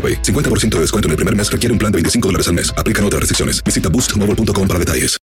AroPay. 0.00 0.22
50% 0.22 0.76
de 0.76 0.80
descuento 0.80 1.08
en 1.08 1.10
el 1.10 1.16
primer 1.16 1.36
mes 1.36 1.52
requiere 1.52 1.74
un 1.74 1.78
plan 1.78 1.92
de 1.92 1.96
25 1.96 2.28
dólares 2.28 2.48
al 2.48 2.54
mes. 2.54 2.72
Aplican 2.78 3.04
otras 3.04 3.20
restricciones. 3.20 3.62
Visita 3.62 3.90
boostmobile.com 3.90 4.66
para 4.66 4.78
detalles. 4.78 5.20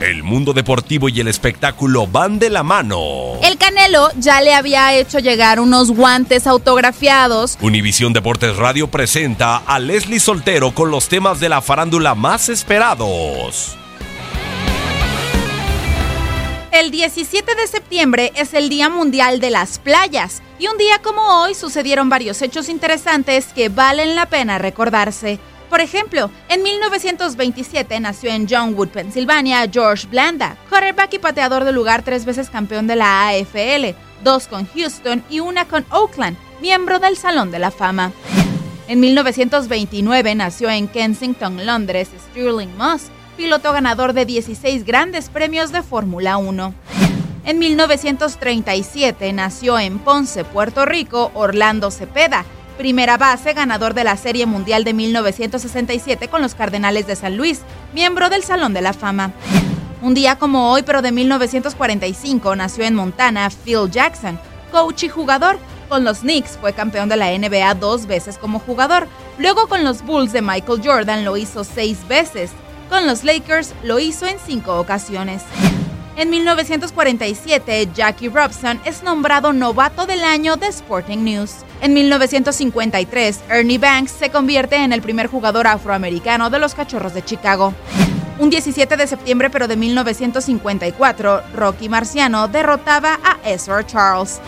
El 0.00 0.22
mundo 0.22 0.54
deportivo 0.54 1.10
y 1.10 1.20
el 1.20 1.28
espectáculo 1.28 2.06
van 2.06 2.38
de 2.38 2.48
la 2.48 2.62
mano. 2.62 3.34
El 3.42 3.58
Canelo 3.58 4.08
ya 4.16 4.40
le 4.40 4.54
había 4.54 4.94
hecho 4.94 5.18
llegar 5.18 5.60
unos 5.60 5.90
guantes 5.90 6.46
autografiados. 6.46 7.58
Univisión 7.60 8.14
Deportes 8.14 8.56
Radio 8.56 8.86
presenta 8.86 9.58
a 9.58 9.78
Leslie 9.78 10.18
Soltero 10.18 10.72
con 10.74 10.90
los 10.90 11.08
temas 11.08 11.38
de 11.38 11.50
la 11.50 11.60
farándula 11.60 12.14
más 12.14 12.48
esperados. 12.48 13.76
El 16.72 16.90
17 16.90 17.54
de 17.54 17.66
septiembre 17.66 18.32
es 18.36 18.54
el 18.54 18.70
Día 18.70 18.88
Mundial 18.88 19.38
de 19.38 19.50
las 19.50 19.78
Playas 19.78 20.40
y 20.60 20.68
un 20.68 20.76
día 20.76 21.00
como 21.02 21.22
hoy 21.40 21.54
sucedieron 21.54 22.10
varios 22.10 22.42
hechos 22.42 22.68
interesantes 22.68 23.46
que 23.54 23.70
valen 23.70 24.14
la 24.14 24.26
pena 24.26 24.58
recordarse. 24.58 25.38
Por 25.70 25.80
ejemplo, 25.80 26.30
en 26.50 26.62
1927 26.62 27.98
nació 27.98 28.30
en 28.30 28.46
Johnwood, 28.46 28.88
Pensilvania, 28.88 29.66
George 29.72 30.06
Blanda, 30.08 30.58
quarterback 30.68 31.14
y 31.14 31.18
pateador 31.18 31.64
de 31.64 31.72
lugar 31.72 32.02
tres 32.02 32.26
veces 32.26 32.50
campeón 32.50 32.86
de 32.86 32.96
la 32.96 33.28
AFL, 33.28 33.96
dos 34.22 34.48
con 34.48 34.66
Houston 34.66 35.24
y 35.30 35.40
una 35.40 35.64
con 35.64 35.86
Oakland, 35.90 36.36
miembro 36.60 36.98
del 36.98 37.16
Salón 37.16 37.50
de 37.50 37.58
la 37.58 37.70
Fama. 37.70 38.12
En 38.86 39.00
1929 39.00 40.34
nació 40.34 40.68
en 40.68 40.88
Kensington, 40.88 41.64
Londres, 41.64 42.10
Stirling 42.28 42.76
Moss, 42.76 43.04
piloto 43.38 43.72
ganador 43.72 44.12
de 44.12 44.26
16 44.26 44.84
grandes 44.84 45.30
premios 45.30 45.72
de 45.72 45.82
Fórmula 45.82 46.36
1. 46.36 46.74
En 47.44 47.58
1937 47.58 49.32
nació 49.32 49.78
en 49.78 49.98
Ponce, 49.98 50.44
Puerto 50.44 50.84
Rico, 50.84 51.30
Orlando 51.34 51.90
Cepeda, 51.90 52.44
primera 52.76 53.16
base 53.16 53.54
ganador 53.54 53.94
de 53.94 54.04
la 54.04 54.16
Serie 54.16 54.44
Mundial 54.44 54.84
de 54.84 54.92
1967 54.92 56.28
con 56.28 56.42
los 56.42 56.54
Cardenales 56.54 57.06
de 57.06 57.16
San 57.16 57.38
Luis, 57.38 57.60
miembro 57.94 58.28
del 58.28 58.42
Salón 58.42 58.74
de 58.74 58.82
la 58.82 58.92
Fama. 58.92 59.32
Un 60.02 60.12
día 60.14 60.36
como 60.36 60.70
hoy, 60.70 60.82
pero 60.82 61.00
de 61.02 61.12
1945, 61.12 62.56
nació 62.56 62.84
en 62.84 62.94
Montana 62.94 63.48
Phil 63.50 63.90
Jackson, 63.90 64.38
coach 64.70 65.04
y 65.04 65.08
jugador. 65.08 65.58
Con 65.88 66.04
los 66.04 66.20
Knicks 66.20 66.58
fue 66.60 66.72
campeón 66.72 67.08
de 67.08 67.16
la 67.16 67.36
NBA 67.36 67.74
dos 67.74 68.06
veces 68.06 68.38
como 68.38 68.60
jugador. 68.60 69.08
Luego 69.38 69.66
con 69.66 69.82
los 69.82 70.02
Bulls 70.02 70.32
de 70.32 70.42
Michael 70.42 70.82
Jordan 70.84 71.24
lo 71.24 71.36
hizo 71.36 71.64
seis 71.64 72.06
veces. 72.06 72.50
Con 72.88 73.06
los 73.06 73.24
Lakers 73.24 73.74
lo 73.82 73.98
hizo 73.98 74.26
en 74.26 74.38
cinco 74.38 74.78
ocasiones. 74.78 75.42
En 76.16 76.28
1947, 76.28 77.90
Jackie 77.94 78.28
Robson 78.28 78.80
es 78.84 79.02
nombrado 79.02 79.52
novato 79.52 80.06
del 80.06 80.22
año 80.22 80.56
de 80.56 80.66
Sporting 80.66 81.18
News. 81.18 81.52
En 81.80 81.94
1953, 81.94 83.40
Ernie 83.48 83.78
Banks 83.78 84.12
se 84.12 84.30
convierte 84.30 84.76
en 84.76 84.92
el 84.92 85.02
primer 85.02 85.28
jugador 85.28 85.66
afroamericano 85.66 86.50
de 86.50 86.58
los 86.58 86.74
Cachorros 86.74 87.14
de 87.14 87.24
Chicago. 87.24 87.72
Un 88.38 88.50
17 88.50 88.96
de 88.96 89.06
septiembre 89.06 89.50
pero 89.50 89.68
de 89.68 89.76
1954, 89.76 91.42
Rocky 91.54 91.88
Marciano 91.88 92.48
derrotaba 92.48 93.18
a 93.24 93.38
Ezra 93.48 93.86
Charles. 93.86 94.40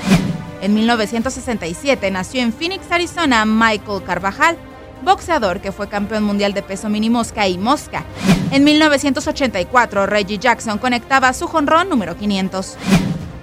En 0.61 0.75
1967 0.75 2.11
nació 2.11 2.43
en 2.43 2.53
Phoenix, 2.53 2.91
Arizona, 2.91 3.45
Michael 3.45 4.03
Carvajal, 4.05 4.57
boxeador 5.05 5.61
que 5.61 5.73
fue 5.73 5.89
campeón 5.89 6.25
mundial 6.25 6.55
de 6.55 6.63
peso 6.63 6.89
mini 6.89 7.09
mosca 7.09 7.49
y 7.49 7.57
mosca. 7.57 8.05
En 8.53 8.65
1984, 8.65 10.05
Reggie 10.05 10.37
Jackson 10.37 10.77
conectaba 10.77 11.33
su 11.33 11.47
jonrón 11.47 11.89
número 11.89 12.19
500. 12.19 12.77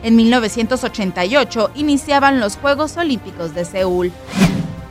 En 0.03 0.15
1988 0.15 1.71
iniciaban 1.73 2.39
los 2.39 2.57
Juegos 2.57 2.95
Olímpicos 2.95 3.55
de 3.55 3.65
Seúl. 3.65 4.11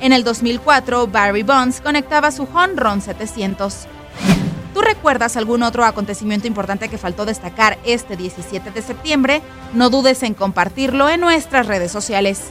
En 0.01 0.13
el 0.13 0.25
2004, 0.25 1.07
Barry 1.07 1.45
Bonds 1.45 1.81
conectaba 1.81 2.33
su 2.33 2.47
jonrón 2.47 3.01
700. 3.01 3.87
¿Tú 4.75 4.81
recuerdas 4.81 5.37
algún 5.37 5.63
otro 5.63 5.85
acontecimiento 5.85 6.49
importante 6.49 6.89
que 6.89 6.99
faltó 6.99 7.25
destacar 7.25 7.79
este 7.85 8.17
17 8.17 8.73
de 8.73 8.83
septiembre? 8.83 9.41
No 9.73 9.89
dudes 9.89 10.25
en 10.25 10.35
compartirlo 10.35 11.09
en 11.09 11.21
nuestras 11.21 11.69
redes 11.69 11.93
sociales. 11.93 12.51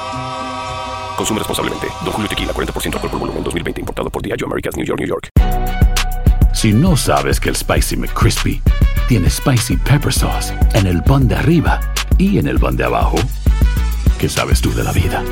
Consume 1.21 1.37
responsablemente. 1.37 1.87
Don 2.03 2.13
Julio 2.13 2.27
Tequila, 2.27 2.51
40% 2.51 2.95
alcohol 2.95 3.11
por 3.11 3.19
volumen, 3.19 3.43
2020. 3.43 3.81
Importado 3.81 4.09
por 4.09 4.23
Diageo 4.23 4.47
Americas, 4.47 4.75
New 4.75 4.83
York, 4.83 4.99
New 4.99 5.07
York. 5.07 5.29
Si 6.51 6.73
no 6.73 6.97
sabes 6.97 7.39
que 7.39 7.49
el 7.49 7.55
Spicy 7.55 7.95
McCrispy 7.95 8.59
tiene 9.07 9.29
Spicy 9.29 9.77
Pepper 9.77 10.11
Sauce 10.11 10.51
en 10.73 10.87
el 10.87 11.03
pan 11.03 11.27
de 11.27 11.35
arriba 11.35 11.79
y 12.17 12.39
en 12.39 12.47
el 12.47 12.59
pan 12.59 12.75
de 12.75 12.85
abajo, 12.85 13.17
¿qué 14.17 14.27
sabes 14.27 14.61
tú 14.61 14.73
de 14.73 14.83
la 14.83 14.91
vida? 14.93 15.23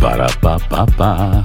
Para, 0.00 0.26
pa, 0.40 0.58
pa, 0.58 0.86
pa. 0.86 1.44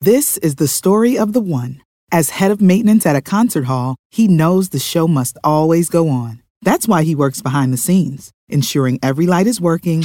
This 0.00 0.36
is 0.38 0.56
the 0.56 0.66
story 0.66 1.16
of 1.16 1.32
the 1.32 1.40
one. 1.40 1.80
As 2.10 2.40
head 2.40 2.50
of 2.50 2.60
maintenance 2.60 3.06
at 3.06 3.14
a 3.14 3.22
concert 3.22 3.66
hall, 3.66 3.94
he 4.10 4.26
knows 4.26 4.70
the 4.70 4.80
show 4.80 5.06
must 5.06 5.38
always 5.44 5.88
go 5.88 6.08
on. 6.08 6.42
That's 6.62 6.88
why 6.88 7.04
he 7.04 7.14
works 7.14 7.40
behind 7.40 7.72
the 7.72 7.78
scenes, 7.78 8.32
ensuring 8.48 8.98
every 9.00 9.26
light 9.26 9.46
is 9.46 9.60
working, 9.60 10.04